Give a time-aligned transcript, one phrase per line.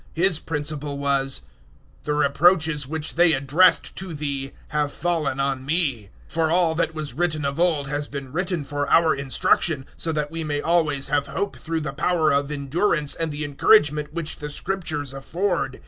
[0.15, 1.41] His principle was,
[2.05, 6.95] "The reproaches which they addressed to Thee have fallen on me." 015:004 For all that
[6.95, 11.09] was written of old has been written for our instruction, so that we may always
[11.09, 15.79] have hope through the power of endurance and the encouragement which the Scriptures afford.